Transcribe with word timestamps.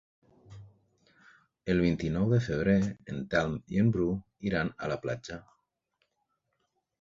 El 1.73 1.81
vint-i-nou 1.85 2.31
de 2.35 2.39
febrer 2.45 2.75
en 3.13 3.19
Telm 3.35 3.53
i 3.77 3.83
en 3.83 3.93
Bru 3.97 4.09
iran 4.51 4.73
a 4.87 4.91
la 4.95 4.99
platja. 5.05 5.39